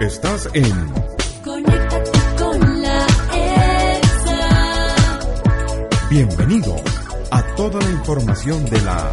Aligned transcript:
Estás 0.00 0.48
en 0.54 0.92
Conéctate 1.42 2.10
con 2.38 2.82
la 2.82 3.06
EXA. 3.34 5.08
Bienvenido 6.08 6.76
a 7.32 7.42
toda 7.56 7.80
la 7.80 7.90
información 7.90 8.64
de 8.66 8.80
la 8.82 9.10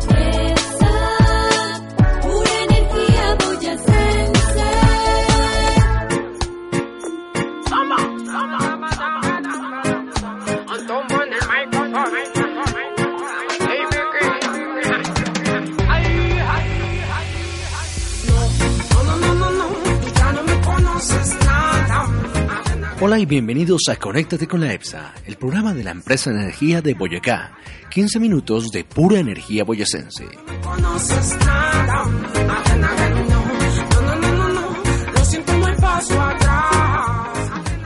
Hola 23.07 23.19
y 23.19 23.27
bienvenidos 23.27 23.83
a 23.91 23.97
Conéctate 23.97 24.47
con 24.47 24.61
la 24.61 24.73
EPSA, 24.73 25.13
el 25.27 25.35
programa 25.35 25.75
de 25.75 25.83
la 25.83 25.91
empresa 25.91 26.31
de 26.31 26.41
energía 26.41 26.81
de 26.81 26.95
Boyacá. 26.95 27.55
15 27.91 28.19
minutos 28.19 28.71
de 28.71 28.83
pura 28.83 29.19
energía 29.19 29.63
boyacense. 29.63 30.25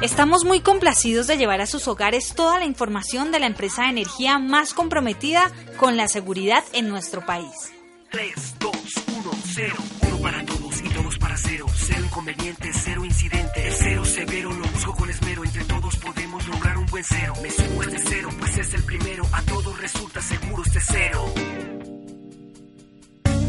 Estamos 0.02 0.46
muy 0.46 0.62
complacidos 0.62 1.28
de 1.28 1.36
llevar 1.36 1.60
a 1.60 1.66
sus 1.66 1.90
hogares 1.90 2.34
toda 2.34 2.58
la 2.58 2.64
información 2.64 3.34
de 3.34 3.42
la 3.42 3.48
empresa 3.48 3.82
de 3.82 3.90
energía 3.90 4.40
más 4.40 4.74
comprometida 4.74 5.52
con 5.76 5.98
la 5.98 6.08
seguridad 6.08 6.64
en 6.72 6.88
nuestro 6.88 7.26
país. 7.26 7.74
3, 8.12 8.56
2, 8.58 8.72
1, 9.18 9.32
0. 9.54 9.76
Uno 10.08 10.18
para 10.22 10.46
todos 10.46 10.82
y 10.82 10.90
todos 10.90 11.18
para 11.18 11.36
cero. 11.38 11.66
Cero 11.76 12.02
inconvenientes, 12.06 12.82
cero 12.86 13.04
incidentes. 13.04 13.76
Cero 13.78 14.06
severo, 14.06 14.52
lo 14.54 14.69
busco 14.90 14.96
con 14.96 15.10
esmero. 15.10 15.44
Entre 15.44 15.64
todos 15.66 15.96
podemos 15.98 16.48
lograr 16.48 16.78
un 16.78 16.86
buen 16.88 17.04
cero. 17.04 17.34
Me 17.42 17.50
sumo 17.50 17.82
a 17.82 17.86
este 17.86 18.00
cero, 18.08 18.30
pues 18.40 18.58
es 18.58 18.74
el 18.74 18.84
primero. 18.84 19.26
A 19.32 19.42
todos 19.44 19.80
resulta 19.80 20.22
seguro 20.22 20.64
este 20.66 20.80
cero. 20.82 21.34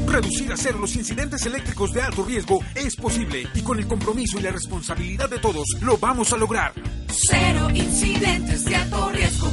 Reducir 0.06 0.52
a 0.52 0.56
cero 0.56 0.78
los 0.80 0.96
incidentes 0.96 1.46
eléctricos 1.46 1.92
de 1.92 2.02
alto 2.02 2.24
riesgo 2.24 2.61
es 2.74 2.96
posible 2.96 3.46
y 3.55 3.62
con 3.62 3.78
el 3.78 3.86
compromiso 3.86 4.38
y 4.38 4.42
la 4.42 4.50
responsabilidad 4.50 5.30
de 5.30 5.38
todos 5.38 5.64
lo 5.80 5.98
vamos 5.98 6.33
a 6.33 6.36
lograr. 6.36 6.72
Cero 7.08 7.68
incidentes 7.72 8.64
de 8.64 8.74
alto 8.74 9.11
riesgo 9.11 9.48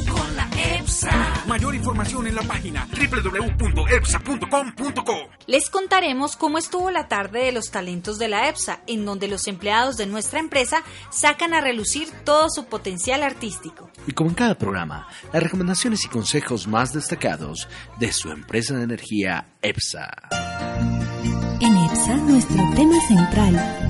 EPSA. 1.08 1.44
Mayor 1.46 1.74
información 1.74 2.26
en 2.26 2.34
la 2.34 2.42
página 2.42 2.86
www.epsa.com.co. 2.86 5.28
Les 5.46 5.70
contaremos 5.70 6.36
cómo 6.36 6.58
estuvo 6.58 6.90
la 6.90 7.08
tarde 7.08 7.44
de 7.44 7.52
los 7.52 7.70
talentos 7.70 8.18
de 8.18 8.28
la 8.28 8.48
EPSA, 8.48 8.80
en 8.86 9.04
donde 9.04 9.28
los 9.28 9.46
empleados 9.46 9.96
de 9.96 10.06
nuestra 10.06 10.40
empresa 10.40 10.82
sacan 11.10 11.54
a 11.54 11.60
relucir 11.60 12.08
todo 12.24 12.50
su 12.50 12.66
potencial 12.66 13.22
artístico. 13.22 13.90
Y 14.06 14.12
como 14.12 14.30
en 14.30 14.36
cada 14.36 14.56
programa, 14.56 15.08
las 15.32 15.42
recomendaciones 15.42 16.04
y 16.04 16.08
consejos 16.08 16.66
más 16.66 16.92
destacados 16.92 17.68
de 17.98 18.12
su 18.12 18.30
empresa 18.30 18.76
de 18.76 18.84
energía 18.84 19.46
EPSA. 19.62 20.10
En 21.60 21.76
EPSA, 21.76 22.16
nuestro 22.16 22.56
tema 22.76 23.00
central. 23.08 23.87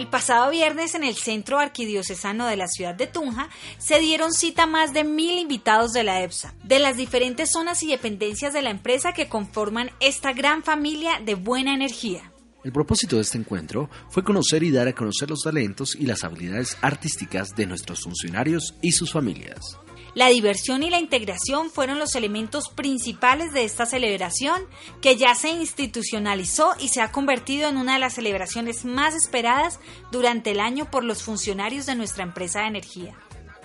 El 0.00 0.06
pasado 0.06 0.50
viernes 0.50 0.94
en 0.94 1.04
el 1.04 1.14
Centro 1.14 1.58
Arquidiocesano 1.58 2.46
de 2.46 2.56
la 2.56 2.68
ciudad 2.68 2.94
de 2.94 3.06
Tunja 3.06 3.50
se 3.76 4.00
dieron 4.00 4.32
cita 4.32 4.66
más 4.66 4.94
de 4.94 5.04
mil 5.04 5.38
invitados 5.38 5.92
de 5.92 6.04
la 6.04 6.22
EPSA, 6.22 6.54
de 6.64 6.78
las 6.78 6.96
diferentes 6.96 7.50
zonas 7.52 7.82
y 7.82 7.88
dependencias 7.88 8.54
de 8.54 8.62
la 8.62 8.70
empresa 8.70 9.12
que 9.12 9.28
conforman 9.28 9.90
esta 10.00 10.32
gran 10.32 10.62
familia 10.62 11.20
de 11.22 11.34
buena 11.34 11.74
energía. 11.74 12.32
El 12.64 12.72
propósito 12.72 13.16
de 13.16 13.22
este 13.22 13.36
encuentro 13.36 13.90
fue 14.08 14.24
conocer 14.24 14.62
y 14.62 14.70
dar 14.70 14.88
a 14.88 14.94
conocer 14.94 15.28
los 15.28 15.42
talentos 15.42 15.94
y 15.94 16.06
las 16.06 16.24
habilidades 16.24 16.78
artísticas 16.80 17.54
de 17.54 17.66
nuestros 17.66 18.00
funcionarios 18.00 18.76
y 18.80 18.92
sus 18.92 19.12
familias. 19.12 19.78
La 20.14 20.28
diversión 20.28 20.82
y 20.82 20.90
la 20.90 20.98
integración 20.98 21.70
fueron 21.70 21.98
los 21.98 22.14
elementos 22.14 22.68
principales 22.68 23.52
de 23.52 23.64
esta 23.64 23.86
celebración, 23.86 24.62
que 25.00 25.16
ya 25.16 25.34
se 25.34 25.50
institucionalizó 25.50 26.72
y 26.80 26.88
se 26.88 27.00
ha 27.00 27.12
convertido 27.12 27.68
en 27.68 27.76
una 27.76 27.94
de 27.94 28.00
las 28.00 28.14
celebraciones 28.14 28.84
más 28.84 29.14
esperadas 29.14 29.78
durante 30.10 30.50
el 30.50 30.60
año 30.60 30.90
por 30.90 31.04
los 31.04 31.22
funcionarios 31.22 31.86
de 31.86 31.94
nuestra 31.94 32.24
empresa 32.24 32.60
de 32.60 32.68
energía. 32.68 33.14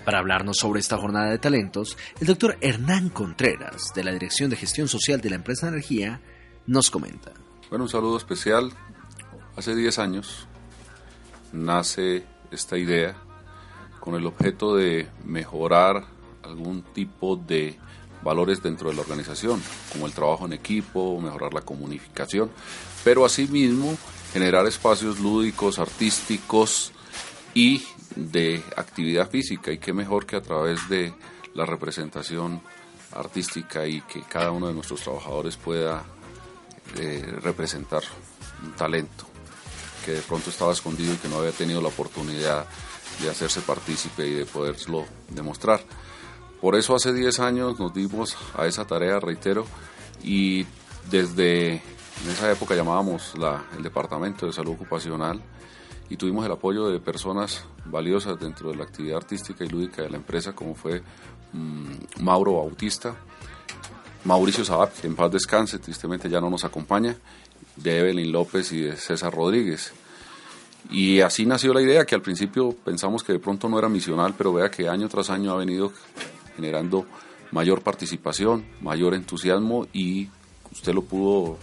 Para 0.05 0.19
hablarnos 0.19 0.57
sobre 0.57 0.79
esta 0.79 0.97
jornada 0.97 1.31
de 1.31 1.39
talentos, 1.39 1.97
el 2.19 2.27
doctor 2.27 2.57
Hernán 2.61 3.09
Contreras, 3.09 3.91
de 3.95 4.03
la 4.03 4.11
Dirección 4.11 4.51
de 4.51 4.55
Gestión 4.55 4.87
Social 4.87 5.19
de 5.19 5.31
la 5.31 5.37
empresa 5.37 5.65
de 5.65 5.73
energía, 5.73 6.21
nos 6.67 6.91
comenta. 6.91 7.31
Bueno, 7.69 7.85
un 7.85 7.89
saludo 7.89 8.17
especial. 8.17 8.71
Hace 9.55 9.75
10 9.75 9.97
años 9.97 10.47
nace 11.51 12.23
esta 12.51 12.77
idea 12.77 13.15
con 13.99 14.13
el 14.13 14.27
objeto 14.27 14.75
de 14.75 15.09
mejorar 15.23 16.05
algún 16.45 16.83
tipo 16.93 17.35
de 17.35 17.77
valores 18.23 18.61
dentro 18.63 18.89
de 18.89 18.95
la 18.95 19.01
organización, 19.01 19.61
como 19.91 20.07
el 20.07 20.13
trabajo 20.13 20.45
en 20.45 20.53
equipo, 20.53 21.19
mejorar 21.21 21.53
la 21.53 21.61
comunicación, 21.61 22.49
pero 23.03 23.25
asimismo 23.25 23.97
generar 24.33 24.65
espacios 24.65 25.19
lúdicos, 25.19 25.79
artísticos 25.79 26.91
y 27.53 27.83
de 28.15 28.63
actividad 28.75 29.29
física. 29.29 29.71
Y 29.71 29.77
qué 29.77 29.93
mejor 29.93 30.25
que 30.25 30.35
a 30.35 30.41
través 30.41 30.89
de 30.89 31.13
la 31.53 31.65
representación 31.65 32.61
artística 33.13 33.87
y 33.87 34.01
que 34.01 34.21
cada 34.23 34.51
uno 34.51 34.67
de 34.67 34.73
nuestros 34.73 35.01
trabajadores 35.01 35.55
pueda 35.55 36.03
eh, 36.97 37.25
representar 37.41 38.03
un 38.63 38.71
talento 38.73 39.25
que 40.05 40.11
de 40.11 40.21
pronto 40.21 40.49
estaba 40.49 40.73
escondido 40.73 41.13
y 41.13 41.17
que 41.17 41.27
no 41.27 41.37
había 41.37 41.51
tenido 41.51 41.81
la 41.81 41.87
oportunidad 41.87 42.65
de 43.21 43.29
hacerse 43.29 43.61
partícipe 43.61 44.27
y 44.27 44.33
de 44.33 44.45
poderlo 44.45 45.05
demostrar. 45.29 45.81
Por 46.65 46.75
eso 46.75 46.95
hace 46.95 47.13
10 47.13 47.41
años 47.41 47.79
nos 47.79 47.93
dimos 47.93 48.35
a 48.57 48.65
esa 48.65 48.85
tarea, 48.87 49.19
reitero, 49.19 49.67
y 50.23 50.65
desde 51.11 51.73
en 51.73 52.31
esa 52.31 52.51
época 52.51 52.73
llamábamos 52.73 53.37
la, 53.37 53.65
el 53.77 53.83
Departamento 53.83 54.47
de 54.47 54.51
Salud 54.51 54.71
Ocupacional 54.71 55.39
y 56.09 56.17
tuvimos 56.17 56.43
el 56.43 56.51
apoyo 56.51 56.87
de 56.87 56.99
personas 56.99 57.65
valiosas 57.85 58.39
dentro 58.39 58.71
de 58.71 58.77
la 58.77 58.83
actividad 58.83 59.17
artística 59.17 59.63
y 59.63 59.67
lúdica 59.67 60.01
de 60.01 60.09
la 60.09 60.17
empresa, 60.17 60.53
como 60.53 60.73
fue 60.73 61.03
mm, 61.53 62.23
Mauro 62.23 62.53
Bautista, 62.53 63.15
Mauricio 64.23 64.65
Saab, 64.65 64.91
que 64.91 65.05
en 65.05 65.15
paz 65.15 65.31
descanse, 65.31 65.77
tristemente 65.77 66.31
ya 66.31 66.41
no 66.41 66.49
nos 66.49 66.65
acompaña, 66.65 67.15
de 67.75 67.99
Evelyn 67.99 68.31
López 68.31 68.71
y 68.71 68.81
de 68.81 68.97
César 68.97 69.31
Rodríguez. 69.31 69.93
Y 70.89 71.21
así 71.21 71.45
nació 71.45 71.75
la 71.75 71.83
idea 71.83 72.05
que 72.05 72.15
al 72.15 72.23
principio 72.23 72.71
pensamos 72.71 73.23
que 73.23 73.33
de 73.33 73.39
pronto 73.39 73.69
no 73.69 73.77
era 73.77 73.87
misional, 73.87 74.33
pero 74.35 74.51
vea 74.51 74.71
que 74.71 74.89
año 74.89 75.07
tras 75.09 75.29
año 75.29 75.51
ha 75.51 75.57
venido 75.57 75.91
generando 76.55 77.05
mayor 77.51 77.81
participación, 77.81 78.65
mayor 78.81 79.13
entusiasmo 79.13 79.87
y 79.93 80.29
usted 80.71 80.93
lo 80.93 81.03
pudo 81.03 81.57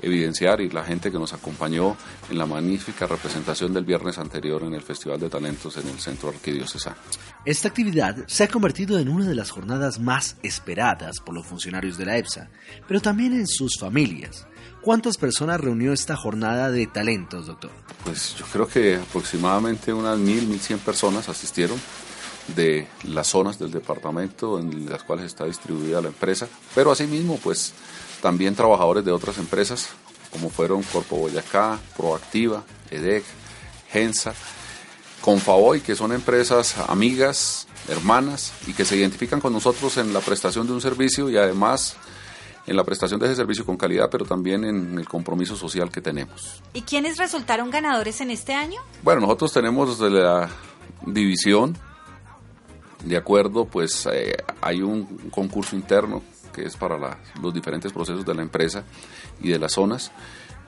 evidenciar 0.00 0.60
y 0.60 0.68
la 0.70 0.84
gente 0.84 1.10
que 1.10 1.18
nos 1.18 1.32
acompañó 1.32 1.96
en 2.30 2.38
la 2.38 2.46
magnífica 2.46 3.06
representación 3.06 3.72
del 3.72 3.84
viernes 3.84 4.18
anterior 4.18 4.62
en 4.62 4.74
el 4.74 4.82
Festival 4.82 5.18
de 5.18 5.30
Talentos 5.30 5.76
en 5.76 5.88
el 5.88 5.98
Centro 5.98 6.28
Arquidiocesano. 6.28 6.96
Esta 7.44 7.68
actividad 7.68 8.16
se 8.26 8.44
ha 8.44 8.48
convertido 8.48 8.98
en 8.98 9.08
una 9.08 9.26
de 9.26 9.34
las 9.34 9.50
jornadas 9.50 9.98
más 9.98 10.36
esperadas 10.42 11.20
por 11.20 11.34
los 11.34 11.46
funcionarios 11.46 11.96
de 11.96 12.06
la 12.06 12.16
EPSA, 12.18 12.50
pero 12.86 13.00
también 13.00 13.32
en 13.34 13.46
sus 13.46 13.78
familias. 13.78 14.46
¿Cuántas 14.82 15.16
personas 15.16 15.60
reunió 15.60 15.92
esta 15.94 16.16
jornada 16.16 16.70
de 16.70 16.86
talentos, 16.86 17.46
doctor? 17.46 17.70
Pues 18.04 18.34
yo 18.36 18.44
creo 18.52 18.68
que 18.68 18.96
aproximadamente 18.96 19.92
unas 19.92 20.18
mil, 20.18 20.46
mil 20.46 20.60
cien 20.60 20.78
personas 20.78 21.28
asistieron 21.30 21.80
de 22.48 22.86
las 23.04 23.28
zonas 23.28 23.58
del 23.58 23.70
departamento 23.70 24.58
en 24.58 24.88
las 24.88 25.02
cuales 25.02 25.26
está 25.26 25.44
distribuida 25.46 26.00
la 26.00 26.08
empresa, 26.08 26.48
pero 26.74 26.92
asimismo 26.92 27.38
pues 27.42 27.72
también 28.20 28.54
trabajadores 28.54 29.04
de 29.04 29.12
otras 29.12 29.38
empresas 29.38 29.88
como 30.30 30.50
fueron 30.50 30.82
Corpo 30.82 31.16
Boyacá, 31.16 31.78
Proactiva, 31.96 32.64
EDEC, 32.90 33.22
Gensa, 33.90 34.34
Confavoy, 35.20 35.80
que 35.80 35.94
son 35.94 36.12
empresas 36.12 36.76
amigas, 36.88 37.68
hermanas 37.88 38.52
y 38.66 38.72
que 38.72 38.84
se 38.84 38.96
identifican 38.96 39.40
con 39.40 39.52
nosotros 39.52 39.96
en 39.96 40.12
la 40.12 40.20
prestación 40.20 40.66
de 40.66 40.72
un 40.72 40.80
servicio 40.80 41.30
y 41.30 41.36
además 41.36 41.96
en 42.66 42.76
la 42.76 42.84
prestación 42.84 43.20
de 43.20 43.26
ese 43.26 43.36
servicio 43.36 43.64
con 43.64 43.76
calidad, 43.76 44.08
pero 44.10 44.24
también 44.24 44.64
en 44.64 44.98
el 44.98 45.06
compromiso 45.06 45.54
social 45.54 45.90
que 45.90 46.00
tenemos. 46.00 46.62
¿Y 46.72 46.82
quiénes 46.82 47.18
resultaron 47.18 47.70
ganadores 47.70 48.20
en 48.20 48.30
este 48.30 48.54
año? 48.54 48.80
Bueno, 49.02 49.20
nosotros 49.20 49.52
tenemos 49.52 49.98
de 49.98 50.10
la 50.10 50.48
división, 51.06 51.76
de 53.04 53.16
acuerdo, 53.16 53.66
pues 53.66 54.06
eh, 54.12 54.36
hay 54.60 54.82
un 54.82 55.04
concurso 55.30 55.76
interno 55.76 56.22
que 56.52 56.64
es 56.64 56.76
para 56.76 57.18
los 57.42 57.52
diferentes 57.52 57.92
procesos 57.92 58.24
de 58.24 58.34
la 58.34 58.42
empresa 58.42 58.84
y 59.40 59.50
de 59.50 59.58
las 59.58 59.72
zonas, 59.72 60.12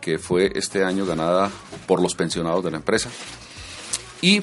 que 0.01 0.19
fue 0.19 0.53
este 0.55 0.85
año 0.85 1.07
ganada 1.07 1.51
por 1.87 2.03
los 2.03 2.15
pensionados 2.15 2.65
de 2.65 2.71
la 2.71 2.77
empresa. 2.79 3.09
Y 4.21 4.43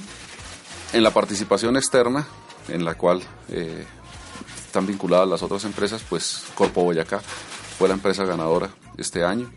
en 0.94 1.04
la 1.04 1.12
participación 1.12 1.76
externa, 1.76 2.26
en 2.70 2.86
la 2.86 2.96
cual 2.96 3.22
eh, 3.50 3.86
están 4.66 4.88
vinculadas 4.88 5.28
las 5.28 5.44
otras 5.44 5.66
empresas, 5.66 6.04
pues 6.10 6.46
Corpo 6.56 6.84
Boyacá 6.84 7.20
fue 7.78 7.88
la 7.90 7.96
empresa 7.96 8.24
ganadora 8.24 8.70
este 8.98 9.24
año 9.24 9.52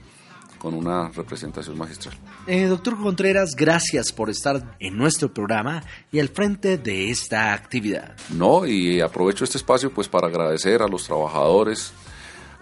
con 0.59 0.75
una 0.75 1.09
representación 1.09 1.79
magistral. 1.79 2.15
Eh, 2.47 2.67
doctor 2.67 2.97
Contreras, 2.97 3.55
gracias 3.57 4.13
por 4.13 4.31
estar 4.31 4.77
en 4.79 4.97
nuestro 4.97 5.33
programa 5.33 5.83
y 6.13 6.21
al 6.21 6.29
frente 6.29 6.79
de 6.79 7.11
esta 7.11 7.53
actividad. 7.53 8.17
No, 8.31 8.67
y 8.67 9.01
aprovecho 9.01 9.45
este 9.45 9.59
espacio 9.59 9.93
pues 9.93 10.09
para 10.09 10.29
agradecer 10.29 10.83
a 10.83 10.89
los 10.89 11.05
trabajadores, 11.05 11.93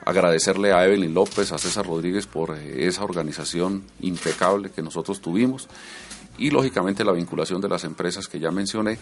agradecerle 0.04 0.72
a 0.72 0.84
Evelyn 0.84 1.14
López, 1.14 1.52
a 1.52 1.58
César 1.58 1.86
Rodríguez 1.86 2.26
por 2.26 2.56
eh, 2.56 2.86
esa 2.86 3.04
organización 3.04 3.84
impecable 4.00 4.70
que 4.70 4.82
nosotros 4.82 5.20
tuvimos 5.20 5.68
y 6.38 6.50
lógicamente 6.50 7.04
la 7.04 7.12
vinculación 7.12 7.60
de 7.60 7.68
las 7.68 7.84
empresas 7.84 8.28
que 8.28 8.40
ya 8.40 8.50
mencioné, 8.50 8.98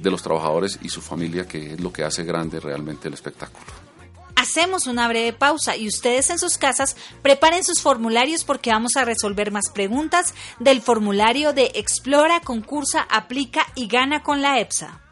de 0.00 0.10
los 0.10 0.22
trabajadores 0.22 0.78
y 0.82 0.88
su 0.88 1.00
familia, 1.00 1.46
que 1.46 1.74
es 1.74 1.80
lo 1.80 1.92
que 1.92 2.02
hace 2.02 2.24
grande 2.24 2.60
realmente 2.60 3.08
el 3.08 3.14
espectáculo. 3.14 3.91
Hacemos 4.36 4.86
una 4.86 5.08
breve 5.08 5.32
pausa 5.32 5.76
y 5.76 5.88
ustedes 5.88 6.30
en 6.30 6.38
sus 6.38 6.58
casas 6.58 6.96
preparen 7.22 7.64
sus 7.64 7.80
formularios 7.80 8.44
porque 8.44 8.70
vamos 8.70 8.96
a 8.96 9.04
resolver 9.04 9.50
más 9.50 9.70
preguntas 9.70 10.34
del 10.58 10.82
formulario 10.82 11.52
de 11.52 11.72
Explora, 11.74 12.40
concursa, 12.40 13.06
aplica 13.10 13.66
y 13.74 13.86
gana 13.86 14.22
con 14.22 14.42
la 14.42 14.60
EPSA. 14.60 15.02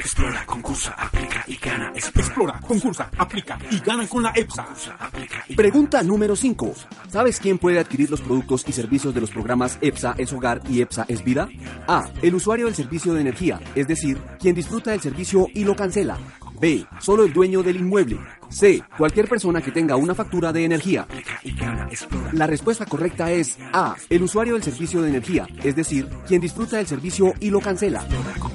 Explora, 0.00 0.46
concursa, 0.46 0.92
aplica 0.96 1.44
y 1.48 1.56
gana. 1.56 1.90
Explora, 1.92 2.60
concursa, 2.60 3.10
aplica 3.18 3.58
y 3.68 3.80
gana 3.80 4.06
con 4.06 4.22
la 4.22 4.32
EPSA. 4.32 4.64
Pregunta 5.56 6.04
número 6.04 6.36
5. 6.36 6.72
¿Sabes 7.08 7.40
quién 7.40 7.58
puede 7.58 7.80
adquirir 7.80 8.08
los 8.08 8.20
productos 8.20 8.64
y 8.68 8.72
servicios 8.72 9.12
de 9.12 9.20
los 9.20 9.30
programas 9.32 9.76
EPSA 9.80 10.14
es 10.16 10.32
Hogar 10.32 10.60
y 10.68 10.82
EPSA 10.82 11.04
es 11.08 11.24
Vida? 11.24 11.48
A. 11.88 12.08
El 12.22 12.36
usuario 12.36 12.66
del 12.66 12.76
servicio 12.76 13.12
de 13.12 13.22
energía, 13.22 13.60
es 13.74 13.88
decir, 13.88 14.18
quien 14.38 14.54
disfruta 14.54 14.92
del 14.92 15.00
servicio 15.00 15.48
y 15.52 15.64
lo 15.64 15.74
cancela. 15.74 16.16
B. 16.60 16.86
Solo 17.00 17.24
el 17.24 17.32
dueño 17.32 17.64
del 17.64 17.78
inmueble. 17.78 18.20
C. 18.50 18.82
Cualquier 18.96 19.28
persona 19.28 19.60
que 19.60 19.70
tenga 19.70 19.96
una 19.96 20.14
factura 20.14 20.52
de 20.52 20.64
energía. 20.64 21.06
La 22.32 22.46
respuesta 22.46 22.86
correcta 22.86 23.30
es 23.30 23.58
A. 23.72 23.96
El 24.08 24.22
usuario 24.22 24.54
del 24.54 24.62
servicio 24.62 25.02
de 25.02 25.10
energía, 25.10 25.46
es 25.62 25.76
decir, 25.76 26.08
quien 26.26 26.40
disfruta 26.40 26.76
del 26.76 26.86
servicio 26.86 27.32
y 27.40 27.50
lo 27.50 27.60
cancela. 27.60 28.04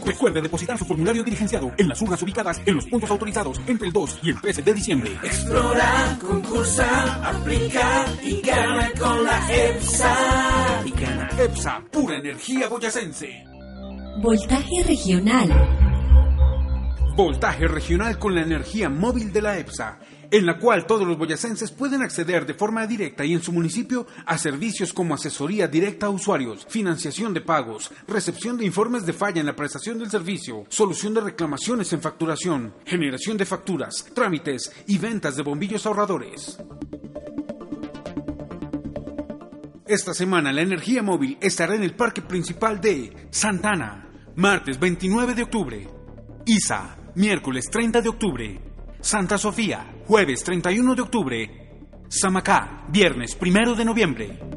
Recuerde 0.06 0.42
depositar 0.42 0.78
su 0.78 0.86
formulario 0.86 1.24
diligenciado 1.24 1.72
en 1.78 1.90
las 1.90 2.02
urnas 2.02 2.22
ubicadas 2.22 2.62
en 2.66 2.76
los 2.76 2.86
puntos 2.86 3.10
autorizados 3.10 3.62
entre 3.68 3.88
el 3.88 3.94
2 3.94 4.20
y 4.24 4.30
el 4.30 4.42
13 4.42 4.62
de 4.62 4.74
diciembre. 4.74 5.12
Explora, 5.24 6.18
concursa, 6.20 7.30
aplica 7.30 8.06
y 8.24 8.42
gana 8.42 8.92
con 9.00 9.24
la 9.24 9.40
EPSA. 9.50 10.84
EPSA, 11.38 11.84
pura 11.92 12.18
energía 12.18 12.68
boyacense. 12.68 13.44
Voltaje 14.22 14.84
regional. 14.86 15.93
Voltaje 17.16 17.68
regional 17.68 18.18
con 18.18 18.34
la 18.34 18.42
energía 18.42 18.90
móvil 18.90 19.32
de 19.32 19.44
la 19.44 19.60
EPSA, 19.60 20.00
en 20.32 20.48
la 20.48 20.58
cual 20.58 20.88
todos 20.88 21.08
los 21.08 21.16
boyacenses 21.16 21.70
pueden 21.70 22.02
acceder 22.02 22.48
de 22.48 22.56
forma 22.56 22.88
directa 22.88 23.24
y 23.24 23.34
en 23.34 23.44
su 23.44 23.54
municipio 23.54 24.08
a 24.26 24.36
servicios 24.40 24.94
como 24.94 25.14
asesoría 25.14 25.68
directa 25.68 26.08
a 26.08 26.10
usuarios, 26.10 26.66
financiación 26.68 27.32
de 27.32 27.42
pagos, 27.42 27.92
recepción 28.08 28.58
de 28.58 28.66
informes 28.66 29.06
de 29.06 29.14
falla 29.14 29.40
en 29.40 29.46
la 29.46 29.56
prestación 29.56 30.00
del 30.00 30.10
servicio, 30.10 30.66
solución 30.70 31.14
de 31.14 31.22
reclamaciones 31.22 31.94
en 31.94 32.02
facturación, 32.02 32.74
generación 32.84 33.38
de 33.38 33.46
facturas, 33.46 34.08
trámites 34.16 34.74
y 34.88 34.98
ventas 34.98 35.36
de 35.36 35.44
bombillos 35.44 35.86
ahorradores. 35.86 36.58
Esta 39.86 40.16
semana 40.16 40.52
la 40.52 40.64
energía 40.64 41.04
móvil 41.04 41.38
estará 41.40 41.76
en 41.76 41.84
el 41.84 41.94
parque 41.94 42.24
principal 42.24 42.82
de 42.82 43.28
Santana, 43.30 44.10
martes 44.36 44.80
29 44.80 45.36
de 45.36 45.44
octubre. 45.44 45.88
Isa, 46.46 46.98
miércoles 47.16 47.66
30 47.70 48.02
de 48.02 48.10
octubre. 48.10 48.60
Santa 49.00 49.38
Sofía, 49.38 49.86
jueves 50.08 50.44
31 50.44 50.96
de 50.96 51.02
octubre. 51.02 51.50
Samacá, 52.10 52.86
viernes 52.90 53.38
1 53.40 53.76
de 53.76 53.86
noviembre. 53.86 54.53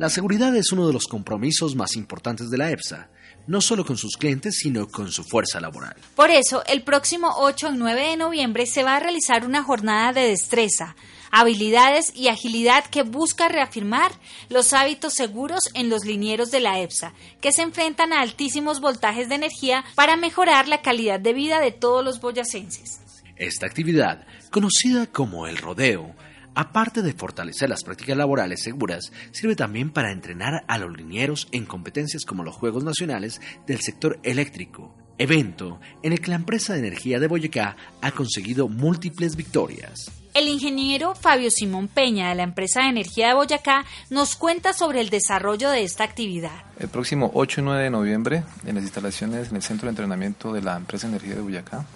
La 0.00 0.08
seguridad 0.08 0.56
es 0.56 0.72
uno 0.72 0.86
de 0.86 0.94
los 0.94 1.06
compromisos 1.06 1.76
más 1.76 1.94
importantes 1.94 2.48
de 2.48 2.56
la 2.56 2.70
EPSA, 2.70 3.10
no 3.46 3.60
solo 3.60 3.84
con 3.84 3.98
sus 3.98 4.16
clientes, 4.16 4.56
sino 4.56 4.88
con 4.88 5.12
su 5.12 5.24
fuerza 5.24 5.60
laboral. 5.60 5.94
Por 6.16 6.30
eso, 6.30 6.64
el 6.68 6.80
próximo 6.80 7.34
8 7.36 7.72
y 7.74 7.76
9 7.76 8.08
de 8.08 8.16
noviembre 8.16 8.64
se 8.64 8.82
va 8.82 8.96
a 8.96 9.00
realizar 9.00 9.44
una 9.44 9.62
jornada 9.62 10.14
de 10.14 10.22
destreza, 10.22 10.96
habilidades 11.30 12.16
y 12.16 12.28
agilidad 12.28 12.86
que 12.86 13.02
busca 13.02 13.50
reafirmar 13.50 14.10
los 14.48 14.72
hábitos 14.72 15.12
seguros 15.12 15.64
en 15.74 15.90
los 15.90 16.06
linieros 16.06 16.50
de 16.50 16.60
la 16.60 16.80
EPSA, 16.80 17.12
que 17.42 17.52
se 17.52 17.60
enfrentan 17.60 18.14
a 18.14 18.22
altísimos 18.22 18.80
voltajes 18.80 19.28
de 19.28 19.34
energía 19.34 19.84
para 19.96 20.16
mejorar 20.16 20.66
la 20.66 20.80
calidad 20.80 21.20
de 21.20 21.34
vida 21.34 21.60
de 21.60 21.72
todos 21.72 22.02
los 22.02 22.22
boyacenses. 22.22 23.00
Esta 23.36 23.66
actividad, 23.66 24.26
conocida 24.50 25.08
como 25.08 25.46
el 25.46 25.58
rodeo, 25.58 26.14
aparte 26.60 27.00
de 27.00 27.14
fortalecer 27.14 27.70
las 27.70 27.84
prácticas 27.84 28.18
laborales 28.18 28.62
seguras, 28.62 29.12
sirve 29.30 29.56
también 29.56 29.88
para 29.88 30.12
entrenar 30.12 30.62
a 30.68 30.76
los 30.76 30.94
linieros 30.94 31.48
en 31.52 31.64
competencias 31.64 32.26
como 32.26 32.44
los 32.44 32.54
Juegos 32.54 32.84
Nacionales 32.84 33.40
del 33.66 33.80
sector 33.80 34.20
eléctrico, 34.24 34.94
evento 35.16 35.80
en 36.02 36.12
el 36.12 36.20
que 36.20 36.28
la 36.28 36.36
empresa 36.36 36.74
de 36.74 36.80
energía 36.80 37.18
de 37.18 37.28
Boyacá 37.28 37.76
ha 38.02 38.10
conseguido 38.10 38.68
múltiples 38.68 39.36
victorias. 39.36 40.10
El 40.34 40.48
ingeniero 40.48 41.14
Fabio 41.14 41.50
Simón 41.50 41.88
Peña 41.88 42.28
de 42.28 42.34
la 42.34 42.42
empresa 42.42 42.82
de 42.82 42.90
energía 42.90 43.28
de 43.28 43.34
Boyacá 43.34 43.86
nos 44.10 44.36
cuenta 44.36 44.74
sobre 44.74 45.00
el 45.00 45.08
desarrollo 45.08 45.70
de 45.70 45.82
esta 45.82 46.04
actividad. 46.04 46.64
El 46.78 46.88
próximo 46.88 47.30
8 47.32 47.62
y 47.62 47.64
9 47.64 47.84
de 47.84 47.90
noviembre, 47.90 48.44
en 48.66 48.74
las 48.74 48.84
instalaciones 48.84 49.48
en 49.48 49.56
el 49.56 49.62
centro 49.62 49.86
de 49.86 49.92
entrenamiento 49.92 50.52
de 50.52 50.60
la 50.60 50.76
empresa 50.76 51.08
de 51.08 51.14
energía 51.14 51.36
de 51.36 51.40
Boyacá, 51.40 51.86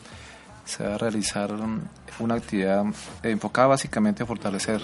se 0.64 0.86
va 0.86 0.94
a 0.94 0.98
realizar 0.98 1.52
una 2.18 2.34
actividad 2.34 2.84
enfocada 3.22 3.68
básicamente 3.68 4.22
a 4.22 4.26
fortalecer 4.26 4.80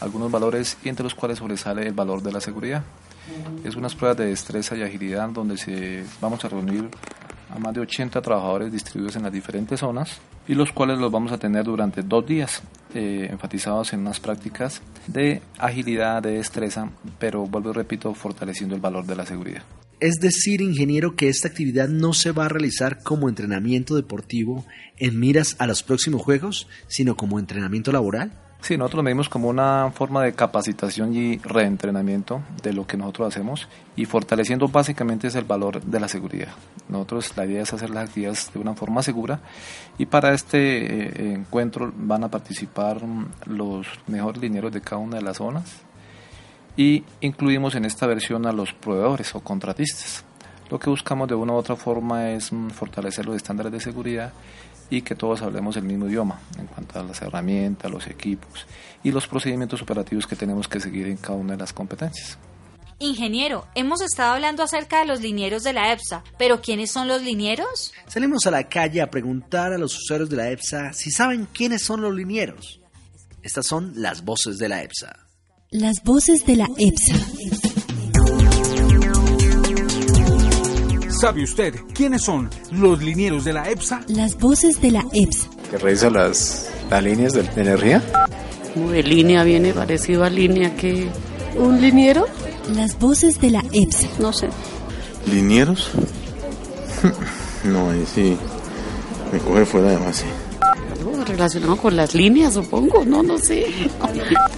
algunos 0.00 0.30
valores 0.30 0.78
y 0.82 0.88
entre 0.88 1.04
los 1.04 1.14
cuales 1.14 1.38
sobresale 1.38 1.86
el 1.86 1.92
valor 1.92 2.22
de 2.22 2.32
la 2.32 2.40
seguridad. 2.40 2.82
Es 3.64 3.76
unas 3.76 3.94
pruebas 3.94 4.16
de 4.18 4.26
destreza 4.26 4.76
y 4.76 4.82
agilidad 4.82 5.28
donde 5.28 5.56
se, 5.56 6.04
vamos 6.20 6.44
a 6.44 6.48
reunir 6.48 6.88
a 7.54 7.58
más 7.58 7.74
de 7.74 7.80
80 7.80 8.20
trabajadores 8.22 8.72
distribuidos 8.72 9.16
en 9.16 9.24
las 9.24 9.32
diferentes 9.32 9.80
zonas 9.80 10.20
y 10.46 10.54
los 10.54 10.72
cuales 10.72 10.98
los 10.98 11.12
vamos 11.12 11.32
a 11.32 11.38
tener 11.38 11.64
durante 11.64 12.02
dos 12.02 12.26
días 12.26 12.62
eh, 12.94 13.28
enfatizados 13.30 13.92
en 13.92 14.00
unas 14.00 14.20
prácticas 14.20 14.82
de 15.06 15.42
agilidad, 15.58 16.22
de 16.22 16.32
destreza, 16.32 16.88
pero 17.18 17.46
vuelvo 17.46 17.70
y 17.70 17.74
repito, 17.74 18.14
fortaleciendo 18.14 18.74
el 18.74 18.80
valor 18.80 19.04
de 19.04 19.16
la 19.16 19.26
seguridad. 19.26 19.62
Es 20.00 20.18
decir, 20.18 20.62
ingeniero, 20.62 21.14
que 21.14 21.28
esta 21.28 21.48
actividad 21.48 21.86
no 21.86 22.14
se 22.14 22.32
va 22.32 22.46
a 22.46 22.48
realizar 22.48 23.02
como 23.02 23.28
entrenamiento 23.28 23.94
deportivo 23.96 24.64
en 24.96 25.20
miras 25.20 25.56
a 25.58 25.66
los 25.66 25.82
próximos 25.82 26.22
Juegos, 26.22 26.68
sino 26.88 27.16
como 27.16 27.38
entrenamiento 27.38 27.92
laboral. 27.92 28.32
Sí, 28.62 28.78
nosotros 28.78 28.98
lo 28.98 29.02
medimos 29.02 29.28
como 29.28 29.48
una 29.48 29.90
forma 29.94 30.22
de 30.22 30.32
capacitación 30.32 31.14
y 31.14 31.36
reentrenamiento 31.38 32.42
de 32.62 32.72
lo 32.72 32.86
que 32.86 32.96
nosotros 32.96 33.28
hacemos 33.28 33.68
y 33.96 34.06
fortaleciendo 34.06 34.68
básicamente 34.68 35.28
es 35.28 35.34
el 35.34 35.44
valor 35.44 35.82
de 35.82 36.00
la 36.00 36.08
seguridad. 36.08 36.48
Nosotros 36.88 37.36
la 37.36 37.46
idea 37.46 37.62
es 37.62 37.72
hacer 37.72 37.90
las 37.90 38.08
actividades 38.08 38.50
de 38.52 38.58
una 38.58 38.74
forma 38.74 39.02
segura 39.02 39.40
y 39.98 40.06
para 40.06 40.32
este 40.34 40.58
eh, 40.58 41.32
encuentro 41.34 41.92
van 41.96 42.24
a 42.24 42.30
participar 42.30 43.00
los 43.46 43.86
mejores 44.06 44.42
linieros 44.42 44.72
de 44.72 44.80
cada 44.82 44.98
una 44.98 45.16
de 45.16 45.22
las 45.22 45.38
zonas 45.38 45.82
y 46.76 47.04
incluimos 47.20 47.74
en 47.74 47.84
esta 47.84 48.06
versión 48.06 48.46
a 48.46 48.52
los 48.52 48.72
proveedores 48.72 49.34
o 49.34 49.40
contratistas. 49.40 50.24
Lo 50.70 50.78
que 50.78 50.88
buscamos 50.88 51.28
de 51.28 51.34
una 51.34 51.52
u 51.52 51.56
otra 51.56 51.76
forma 51.76 52.30
es 52.30 52.50
fortalecer 52.72 53.26
los 53.26 53.36
estándares 53.36 53.72
de 53.72 53.80
seguridad 53.80 54.32
y 54.88 55.02
que 55.02 55.14
todos 55.14 55.42
hablemos 55.42 55.76
el 55.76 55.84
mismo 55.84 56.06
idioma 56.06 56.40
en 56.58 56.66
cuanto 56.66 56.98
a 56.98 57.02
las 57.02 57.20
herramientas, 57.22 57.90
los 57.90 58.06
equipos 58.06 58.66
y 59.02 59.10
los 59.10 59.26
procedimientos 59.26 59.82
operativos 59.82 60.26
que 60.26 60.36
tenemos 60.36 60.68
que 60.68 60.80
seguir 60.80 61.06
en 61.06 61.16
cada 61.16 61.38
una 61.38 61.52
de 61.52 61.58
las 61.58 61.72
competencias. 61.72 62.38
Ingeniero, 63.02 63.66
hemos 63.74 64.02
estado 64.02 64.34
hablando 64.34 64.62
acerca 64.62 65.00
de 65.00 65.06
los 65.06 65.22
linieros 65.22 65.62
de 65.62 65.72
la 65.72 65.90
EPSA, 65.90 66.22
pero 66.38 66.60
¿quiénes 66.60 66.90
son 66.90 67.08
los 67.08 67.22
linieros? 67.22 67.92
Salimos 68.06 68.46
a 68.46 68.50
la 68.50 68.68
calle 68.68 69.00
a 69.00 69.10
preguntar 69.10 69.72
a 69.72 69.78
los 69.78 69.96
usuarios 69.96 70.28
de 70.28 70.36
la 70.36 70.50
EPSA 70.50 70.92
si 70.92 71.10
saben 71.10 71.48
quiénes 71.50 71.82
son 71.82 72.02
los 72.02 72.14
linieros. 72.14 72.80
Estas 73.42 73.66
son 73.66 73.94
las 73.96 74.22
voces 74.22 74.58
de 74.58 74.68
la 74.68 74.82
EPSA. 74.82 75.29
Las 75.72 76.02
voces 76.02 76.44
de 76.46 76.56
la 76.56 76.68
EPSA. 76.78 77.14
¿Sabe 81.20 81.44
usted 81.44 81.76
quiénes 81.94 82.22
son 82.24 82.50
los 82.72 83.00
linieros 83.00 83.44
de 83.44 83.52
la 83.52 83.70
EPSA? 83.70 84.00
Las 84.08 84.36
voces 84.36 84.82
de 84.82 84.90
la 84.90 85.06
EPSA. 85.12 85.48
¿Que 85.70 85.78
revisa 85.78 86.10
las, 86.10 86.68
las 86.90 87.04
líneas 87.04 87.34
de, 87.34 87.44
de 87.44 87.60
energía? 87.62 88.02
Como 88.74 88.90
de 88.90 89.04
línea 89.04 89.44
viene 89.44 89.72
parecido 89.72 90.24
a 90.24 90.28
línea 90.28 90.74
que... 90.74 91.08
¿Un 91.56 91.80
liniero? 91.80 92.26
Las 92.74 92.98
voces 92.98 93.40
de 93.40 93.50
la 93.50 93.64
EPSA. 93.70 94.08
No 94.18 94.32
sé. 94.32 94.48
¿Linieros? 95.30 95.92
no, 97.64 97.90
ahí 97.90 98.04
sí. 98.12 98.36
Me 99.32 99.38
coge 99.38 99.64
fuera 99.64 99.90
de 99.90 99.98
base. 99.98 100.24
Algo 100.98 101.24
relacionado 101.24 101.76
con 101.76 101.94
las 101.94 102.12
líneas, 102.12 102.54
supongo, 102.54 103.04
no, 103.04 103.22
no 103.22 103.38
sé. 103.38 103.66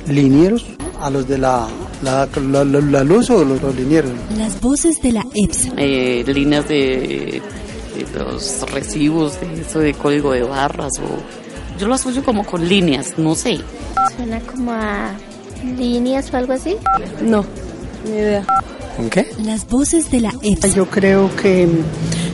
¿Linieros? 0.09 0.65
¿A 1.03 1.11
los 1.11 1.27
de 1.27 1.37
la, 1.37 1.67
la, 2.03 2.29
la, 2.37 2.65
la, 2.65 2.81
la 2.81 3.03
luz 3.05 3.29
o 3.31 3.45
los, 3.45 3.61
los 3.61 3.75
linieros? 3.75 4.13
Las 4.39 4.61
voces 4.61 5.03
de 5.03 5.11
la 5.11 5.27
EPSA. 5.35 5.73
Eh, 5.77 6.23
líneas 6.29 6.69
de, 6.69 7.43
de 7.97 8.21
los 8.21 8.71
recibos, 8.71 9.41
de 9.41 9.63
eso 9.63 9.81
de 9.81 9.95
código 9.95 10.31
de 10.33 10.45
barras 10.45 10.93
o... 11.01 11.77
Yo 11.79 11.89
lo 11.89 11.95
asocio 11.95 12.23
como 12.23 12.47
con 12.47 12.69
líneas, 12.69 13.15
no 13.17 13.35
sé. 13.35 13.59
Suena 14.17 14.39
como 14.41 14.71
a 14.71 15.11
líneas 15.77 16.33
o 16.33 16.37
algo 16.37 16.53
así. 16.53 16.77
No, 17.21 17.45
ni 18.05 18.13
idea. 18.13 18.47
¿En 18.99 19.11
qué? 19.11 19.29
Las 19.45 19.67
voces 19.67 20.09
de 20.11 20.21
la 20.21 20.33
EPSA. 20.43 20.69
Yo 20.69 20.87
creo 20.87 21.35
que 21.35 21.67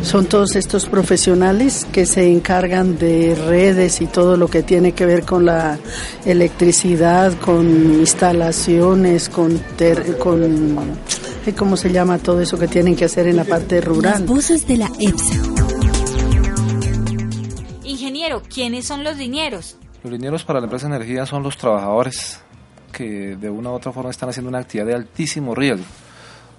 son 0.02 0.26
todos 0.26 0.56
estos 0.56 0.86
profesionales 0.86 1.86
que 1.92 2.06
se 2.06 2.32
encargan 2.32 2.98
de 2.98 3.34
redes 3.34 4.00
y 4.00 4.06
todo 4.06 4.36
lo 4.36 4.48
que 4.48 4.62
tiene 4.62 4.92
que 4.92 5.06
ver 5.06 5.24
con 5.24 5.44
la 5.44 5.78
electricidad, 6.24 7.32
con 7.40 7.66
instalaciones, 8.00 9.28
con, 9.28 9.58
ter, 9.76 10.18
con 10.18 10.98
¿cómo 11.56 11.76
se 11.76 11.90
llama 11.90 12.18
todo 12.18 12.40
eso 12.40 12.58
que 12.58 12.68
tienen 12.68 12.96
que 12.96 13.04
hacer 13.04 13.26
en 13.26 13.36
la 13.36 13.44
parte 13.44 13.80
rural? 13.80 14.12
Las 14.12 14.26
voces 14.26 14.66
de 14.66 14.76
la 14.76 14.90
EPSA. 14.98 15.34
Ingeniero, 17.84 18.42
¿quiénes 18.42 18.86
son 18.86 19.04
los 19.04 19.16
linieros? 19.16 19.76
Los 20.02 20.12
linieros 20.12 20.44
para 20.44 20.60
la 20.60 20.66
empresa 20.66 20.88
de 20.88 20.96
energía 20.96 21.26
son 21.26 21.42
los 21.42 21.56
trabajadores 21.56 22.40
que 22.92 23.36
de 23.36 23.50
una 23.50 23.70
u 23.70 23.74
otra 23.74 23.92
forma 23.92 24.10
están 24.10 24.28
haciendo 24.28 24.48
una 24.48 24.58
actividad 24.58 24.86
de 24.86 24.94
altísimo 24.94 25.54
riesgo. 25.54 25.84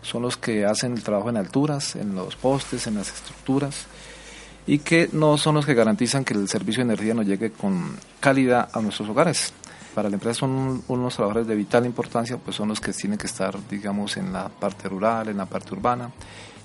Son 0.02 0.22
los 0.22 0.38
que 0.38 0.66
hacen 0.66 0.94
el 0.94 1.04
trabajo 1.04 1.30
en 1.30 1.38
alturas, 1.38 1.96
en 1.96 2.16
los 2.16 2.36
postes, 2.36 2.88
en 2.88 2.96
las 2.96 3.14
estructuras 3.14 3.88
y 4.70 4.80
que 4.80 5.10
no 5.14 5.38
son 5.38 5.56
los 5.56 5.66
que 5.66 5.74
garantizan 5.74 6.24
que 6.24 6.36
el 6.36 6.48
servicio 6.48 6.86
de 6.86 6.94
energía 6.94 7.16
nos 7.16 7.26
llegue 7.26 7.52
con 7.52 7.98
calidad 8.20 8.70
a 8.72 8.82
nuestros 8.82 9.10
hogares. 9.10 9.52
Para 9.96 10.10
la 10.10 10.16
empresa 10.16 10.42
son 10.42 10.84
unos 10.88 11.16
trabajadores 11.16 11.48
de 11.48 11.56
vital 11.56 11.86
importancia, 11.88 12.38
pues 12.38 12.56
son 12.56 12.70
los 12.70 12.80
que 12.80 12.94
tienen 12.94 13.18
que 13.18 13.26
estar, 13.26 13.58
digamos, 13.68 14.16
en 14.18 14.32
la 14.32 14.48
parte 14.48 14.88
rural, 14.88 15.30
en 15.30 15.38
la 15.38 15.48
parte 15.48 15.74
urbana 15.74 16.12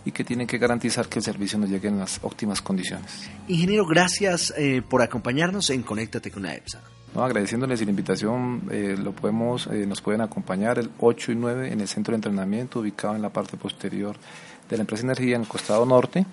y 0.05 0.13
que 0.13 0.23
tienen 0.23 0.47
que 0.47 0.59
garantizar 0.59 1.09
que 1.09 1.19
el 1.19 1.25
servicio 1.25 1.59
nos 1.59 1.71
llegue 1.71 1.89
en 1.89 1.99
las 1.99 2.21
óptimas 2.23 2.61
condiciones. 2.61 3.31
Ingeniero, 3.49 3.87
gracias 3.87 4.53
eh, 4.57 4.83
por 4.87 5.01
acompañarnos 5.01 5.71
en 5.71 5.83
Conéctate 5.83 6.31
con 6.31 6.43
la 6.43 6.55
EPSA. 6.55 6.81
Agradeciéndoles 7.15 7.81
la 7.81 7.91
invitación, 7.91 8.63
eh, 8.71 8.97
lo 8.99 9.13
podemos, 9.13 9.69
eh, 9.69 9.87
nos 9.87 10.01
pueden 10.01 10.21
acompañar 10.21 10.79
el 10.79 10.91
8 10.99 11.33
y 11.33 11.35
9 11.37 11.73
en 11.73 11.81
el 11.81 11.89
centro 11.89 12.13
de 12.13 12.17
entrenamiento 12.17 12.81
ubicado 12.81 13.15
en 13.15 13.23
la 13.23 13.29
parte 13.29 13.57
posterior 13.57 14.17
de 14.69 14.77
la 14.77 14.83
empresa 14.83 15.05
Energía 15.05 15.37
en 15.37 15.43
el 15.43 15.49
costado 15.49 15.87
norte 15.87 16.27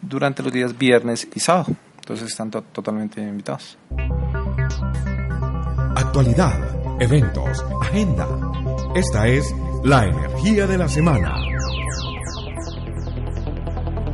durante 0.00 0.42
los 0.42 0.52
días 0.52 0.76
viernes 0.76 1.28
y 1.34 1.40
sábado. 1.40 1.74
Entonces 1.98 2.28
están 2.28 2.50
to 2.50 2.62
totalmente 2.62 3.20
invitados. 3.20 3.76
Actualidad, 5.94 7.00
eventos, 7.00 7.64
agenda. 7.82 8.26
Esta 8.94 9.28
es 9.28 9.54
la 9.84 10.06
energía 10.06 10.66
de 10.66 10.78
la 10.78 10.88
semana. 10.88 11.34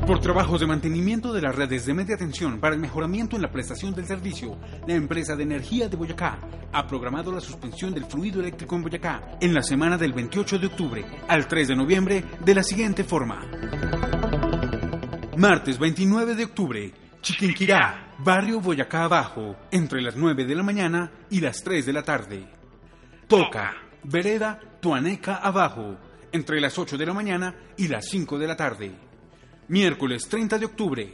Por 0.07 0.21
trabajos 0.21 0.61
de 0.61 0.67
mantenimiento 0.67 1.33
de 1.33 1.41
las 1.41 1.55
redes 1.55 1.87
de 1.87 1.95
media 1.95 2.19
tensión 2.19 2.61
para 2.61 2.75
el 2.75 2.81
mejoramiento 2.81 3.37
en 3.37 3.43
la 3.43 3.51
prestación 3.51 3.95
del 3.95 4.05
servicio, 4.05 4.59
la 4.87 4.95
empresa 4.95 5.35
de 5.35 5.45
energía 5.45 5.89
de 5.89 5.97
Boyacá 5.97 6.39
ha 6.73 6.87
programado 6.87 7.33
la 7.33 7.41
suspensión 7.41 7.95
del 7.95 8.05
fluido 8.05 8.41
eléctrico 8.41 8.77
en 8.77 8.83
Boyacá 8.83 9.39
en 9.41 9.55
la 9.55 9.63
semana 9.63 9.97
del 9.97 10.13
28 10.13 10.59
de 10.59 10.67
octubre 10.67 11.05
al 11.27 11.49
3 11.49 11.69
de 11.69 11.77
noviembre 11.77 12.25
de 12.45 12.55
la 12.55 12.63
siguiente 12.63 13.03
forma. 13.03 13.47
Martes 15.39 15.79
29 15.79 16.35
de 16.35 16.45
octubre, 16.45 16.93
Chiquinquirá, 17.23 18.13
barrio 18.19 18.61
Boyacá 18.61 19.05
Abajo, 19.05 19.57
entre 19.71 20.03
las 20.03 20.17
9 20.17 20.45
de 20.45 20.55
la 20.55 20.63
mañana 20.63 21.11
y 21.31 21.41
las 21.41 21.65
3 21.65 21.87
de 21.87 21.93
la 21.95 22.03
tarde. 22.03 22.47
Toca, 23.27 23.75
vereda 24.03 24.61
Tuaneca 24.81 25.37
Abajo, 25.37 25.97
entre 26.31 26.61
las 26.61 26.79
8 26.79 26.99
de 26.99 27.07
la 27.07 27.15
mañana 27.15 27.55
y 27.79 27.89
las 27.89 28.05
5 28.11 28.39
de 28.39 28.47
la 28.47 28.55
tarde. 28.55 29.04
Miércoles 29.69 30.29
30 30.29 30.59
de 30.59 30.67
octubre, 30.67 31.13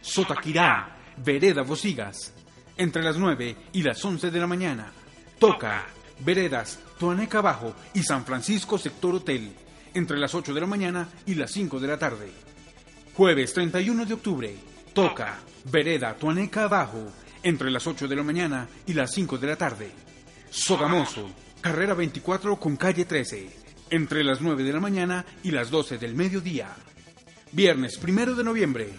Sotaquirá, 0.00 0.96
Vereda 1.16 1.62
Bosigas, 1.62 2.32
entre 2.76 3.02
las 3.02 3.16
9 3.16 3.56
y 3.72 3.82
las 3.82 4.04
11 4.04 4.30
de 4.30 4.38
la 4.38 4.46
mañana. 4.46 4.92
Toca, 5.40 5.86
Veredas, 6.20 6.78
Tuaneca 6.96 7.38
Abajo 7.38 7.74
y 7.94 8.04
San 8.04 8.24
Francisco 8.24 8.78
Sector 8.78 9.16
Hotel, 9.16 9.52
entre 9.94 10.16
las 10.16 10.32
8 10.32 10.54
de 10.54 10.60
la 10.60 10.66
mañana 10.68 11.08
y 11.26 11.34
las 11.34 11.50
5 11.50 11.80
de 11.80 11.88
la 11.88 11.98
tarde. 11.98 12.30
Jueves 13.14 13.52
31 13.52 14.06
de 14.06 14.14
octubre, 14.14 14.56
Toca, 14.92 15.38
Vereda, 15.64 16.14
Tuaneca 16.14 16.64
Abajo, 16.64 17.12
entre 17.42 17.68
las 17.68 17.84
8 17.84 18.06
de 18.06 18.14
la 18.14 18.22
mañana 18.22 18.68
y 18.86 18.92
las 18.92 19.10
5 19.12 19.38
de 19.38 19.46
la 19.48 19.56
tarde. 19.56 19.90
Sogamoso, 20.50 21.28
carrera 21.60 21.94
24 21.94 22.60
con 22.60 22.76
calle 22.76 23.06
13, 23.06 23.50
entre 23.90 24.22
las 24.22 24.40
9 24.40 24.62
de 24.62 24.72
la 24.72 24.80
mañana 24.80 25.24
y 25.42 25.50
las 25.50 25.68
12 25.70 25.98
del 25.98 26.14
mediodía. 26.14 26.76
Viernes 27.52 27.98
1 28.02 28.34
de 28.34 28.44
noviembre. 28.44 28.90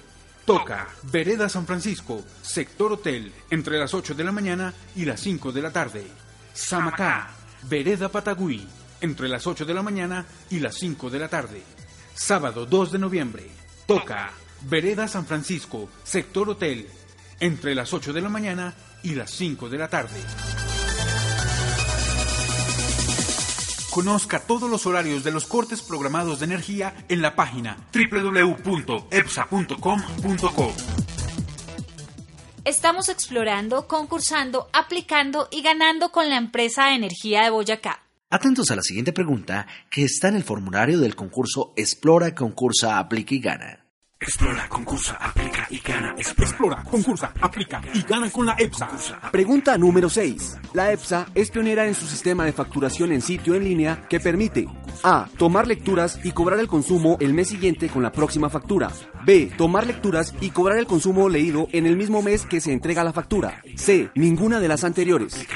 Toca, 0.46 0.88
Vereda 1.12 1.48
San 1.48 1.68
Francisco, 1.68 2.24
Sector 2.42 2.94
Hotel, 2.94 3.32
entre 3.52 3.78
las 3.78 3.94
8 3.94 4.16
de 4.16 4.24
la 4.24 4.32
mañana 4.32 4.74
y 4.96 5.06
las 5.06 5.20
5 5.20 5.52
de 5.52 5.62
la 5.62 5.72
tarde. 5.72 6.08
Samacá, 6.54 7.30
Vereda 7.70 8.10
Patagüí, 8.10 8.68
entre 9.02 9.28
las 9.30 9.46
8 9.46 9.66
de 9.66 9.74
la 9.74 9.84
mañana 9.84 10.26
y 10.50 10.60
las 10.60 10.76
5 10.76 11.10
de 11.10 11.20
la 11.20 11.28
tarde. 11.28 11.62
Sábado 12.16 12.66
2 12.66 12.94
de 12.94 13.00
noviembre. 13.00 13.48
Toca, 13.86 14.32
Vereda 14.68 15.08
San 15.08 15.26
Francisco, 15.26 15.90
Sector 16.04 16.50
Hotel, 16.50 16.88
entre 17.40 17.76
las 17.76 17.94
8 17.94 18.12
de 18.12 18.22
la 18.22 18.30
mañana 18.30 18.74
y 19.04 19.16
las 19.16 19.30
5 19.32 19.70
de 19.70 19.78
la 19.78 19.88
tarde. 19.88 20.20
Conozca 24.00 24.40
todos 24.40 24.70
los 24.70 24.86
horarios 24.86 25.26
de 25.26 25.32
los 25.32 25.44
cortes 25.44 25.82
programados 25.82 26.40
de 26.40 26.46
energía 26.46 26.96
en 27.10 27.22
la 27.22 27.36
página 27.36 27.76
www.epsa.com.co. 27.94 30.74
Estamos 32.64 33.10
explorando, 33.10 33.88
concursando, 33.88 34.70
aplicando 34.72 35.50
y 35.52 35.62
ganando 35.62 36.14
con 36.14 36.30
la 36.30 36.38
empresa 36.38 36.86
de 36.86 36.96
energía 36.96 37.44
de 37.44 37.50
Boyacá. 37.50 38.06
Atentos 38.30 38.72
a 38.72 38.78
la 38.78 38.84
siguiente 38.84 39.12
pregunta 39.12 39.68
que 39.92 40.06
está 40.06 40.30
en 40.30 40.38
el 40.38 40.46
formulario 40.46 41.02
del 41.02 41.18
concurso 41.18 41.74
Explora, 41.76 42.34
concursa, 42.34 43.00
aplica 43.00 43.36
y 43.36 43.42
gana. 43.42 43.89
Explora, 44.22 44.68
concursa, 44.68 45.16
aplica 45.16 45.66
y 45.70 45.80
gana. 45.80 46.14
Explora, 46.18 46.84
concursa, 46.84 47.32
aplica 47.40 47.82
y 47.94 48.02
gana 48.02 48.30
con 48.30 48.46
la 48.46 48.54
EPSA. 48.60 48.90
Pregunta 49.32 49.78
número 49.78 50.10
6. 50.10 50.58
La 50.74 50.92
EPSA 50.92 51.28
es 51.34 51.50
pionera 51.50 51.88
en 51.88 51.96
su 51.96 52.06
sistema 52.06 52.44
de 52.44 52.52
facturación 52.52 53.14
en 53.14 53.22
sitio 53.22 53.56
en 53.56 53.64
línea 53.64 54.06
que 54.10 54.20
permite 54.20 54.68
A. 55.04 55.30
Tomar 55.38 55.68
lecturas 55.68 56.20
y 56.22 56.34
cobrar 56.34 56.60
el 56.60 56.68
consumo 56.68 57.16
el 57.22 57.34
mes 57.34 57.48
siguiente 57.48 57.88
con 57.88 58.04
la 58.04 58.12
próxima 58.12 58.50
factura. 58.50 58.92
B. 59.26 59.52
Tomar 59.58 59.88
lecturas 59.88 60.34
y 60.42 60.50
cobrar 60.50 60.80
el 60.80 60.86
consumo 60.86 61.30
leído 61.30 61.70
en 61.72 61.86
el 61.86 61.96
mismo 61.96 62.22
mes 62.22 62.46
que 62.46 62.60
se 62.60 62.74
entrega 62.74 63.06
la 63.06 63.14
factura. 63.14 63.62
C. 63.78 64.10
Ninguna 64.16 64.60
de 64.60 64.68
las 64.68 64.84
anteriores. 64.84 65.48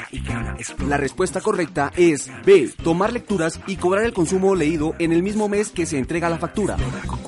La 0.88 0.96
respuesta 0.96 1.42
correcta 1.42 1.92
es 1.96 2.30
B. 2.46 2.72
Tomar 2.82 3.12
lecturas 3.12 3.60
y 3.66 3.76
cobrar 3.76 4.06
el 4.06 4.14
consumo 4.14 4.54
leído 4.54 4.94
en 4.98 5.12
el 5.12 5.22
mismo 5.22 5.50
mes 5.50 5.68
que 5.70 5.84
se 5.84 5.98
entrega 5.98 6.30
la 6.30 6.38
factura. 6.38 6.78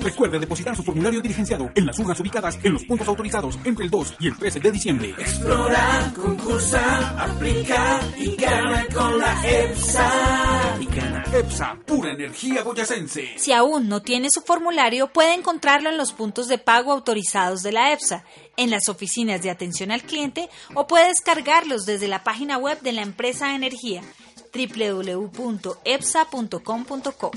Recuerde 0.01 0.39
depositar 0.39 0.75
su 0.77 0.83
formulario 0.83 1.21
diligenciado 1.27 1.71
en 1.75 1.87
las 1.87 1.99
urnas 1.99 2.21
ubicadas 2.21 2.59
en 2.63 2.73
los 2.73 2.85
puntos 2.85 3.09
autorizados 3.09 3.59
entre 3.65 3.85
el 3.85 3.91
2 3.91 4.15
y 4.21 4.29
el 4.29 4.39
13 4.39 4.61
de 4.61 4.73
diciembre. 4.73 5.15
Explora, 5.19 6.13
concursa, 6.15 7.23
aplica 7.23 8.01
y 8.17 8.37
gana 8.37 8.87
con 8.95 9.19
la 9.19 9.37
EPSA. 9.45 10.79
Y 10.81 10.87
gana. 10.87 11.25
EPSA, 11.33 11.79
pura 11.85 12.13
energía 12.13 12.63
boyacense. 12.63 13.35
Si 13.37 13.53
aún 13.53 13.89
no 13.89 14.01
tiene 14.03 14.31
su 14.31 14.41
formulario, 14.41 15.13
puede 15.13 15.35
encontrarlo 15.35 15.91
en 15.91 15.99
los 15.99 16.13
puntos 16.13 16.47
de 16.49 16.59
pago 16.59 16.93
autorizados 16.93 17.63
de 17.63 17.73
la 17.73 17.93
EPSA, 17.93 18.25
en 18.57 18.71
las 18.71 18.89
oficinas 18.89 19.43
de 19.43 19.51
atención 19.51 19.91
al 19.91 20.03
cliente 20.03 20.49
o 20.75 20.87
puede 20.87 21.09
descargarlos 21.09 21.85
desde 21.85 22.07
la 22.09 22.25
página 22.25 22.57
web 22.59 22.81
de 22.81 22.93
la 22.93 23.03
empresa 23.03 23.49
de 23.49 23.57
energía 23.57 24.01
www.epsa.com.co. 24.55 27.31